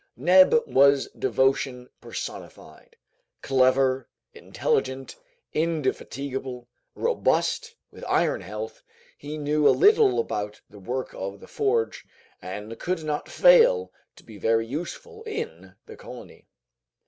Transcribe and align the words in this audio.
Neb 0.17 0.63
was 0.67 1.09
devotion 1.09 1.87
personified. 2.01 2.95
Clever, 3.43 4.09
intelligent, 4.33 5.15
indefatigable, 5.53 6.67
robust, 6.95 7.75
with 7.91 8.03
iron 8.09 8.41
health, 8.41 8.81
he 9.15 9.37
knew 9.37 9.67
a 9.67 9.69
little 9.69 10.17
about 10.19 10.59
the 10.67 10.79
work 10.79 11.13
of 11.13 11.39
the 11.39 11.45
forge, 11.47 12.03
and 12.41 12.79
could 12.79 13.03
not 13.03 13.29
fail 13.29 13.91
to 14.15 14.23
be 14.23 14.39
very 14.39 14.65
useful 14.65 15.21
in 15.25 15.75
the 15.85 15.95
colony. 15.95 16.47